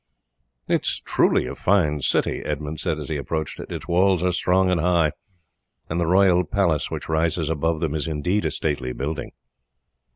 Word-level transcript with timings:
"It 0.67 0.83
is 0.87 0.99
truly 1.05 1.45
a 1.45 1.53
fine 1.53 2.01
city," 2.01 2.41
Edmund 2.43 2.79
said 2.79 2.97
as 2.97 3.07
he 3.07 3.17
approached 3.17 3.59
it; 3.59 3.71
"its 3.71 3.87
walls 3.87 4.23
are 4.23 4.31
strong 4.31 4.71
and 4.71 4.81
high, 4.81 5.11
and 5.91 5.99
the 5.99 6.07
royal 6.07 6.43
palace, 6.43 6.89
which 6.89 7.07
rises 7.07 7.51
above 7.51 7.81
them, 7.81 7.93
is 7.93 8.07
indeed 8.07 8.45
a 8.45 8.49
stately 8.49 8.93
building." 8.93 9.33